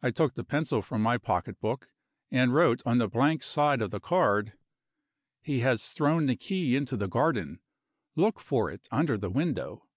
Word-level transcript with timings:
I 0.00 0.12
took 0.12 0.34
the 0.34 0.44
pencil 0.44 0.80
from 0.80 1.02
my 1.02 1.18
pocketbook, 1.18 1.88
and 2.30 2.54
wrote 2.54 2.82
on 2.86 2.98
the 2.98 3.08
blank 3.08 3.42
side 3.42 3.82
of 3.82 3.90
the 3.90 3.98
card: 3.98 4.52
"He 5.42 5.58
has 5.58 5.88
thrown 5.88 6.26
the 6.26 6.36
key 6.36 6.76
into 6.76 6.96
the 6.96 7.08
garden; 7.08 7.58
look 8.14 8.38
for 8.38 8.70
it 8.70 8.86
under 8.92 9.18
the 9.18 9.30
window." 9.30 9.88